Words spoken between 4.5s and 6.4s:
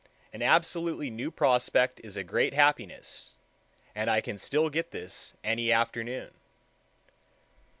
get this any afternoon.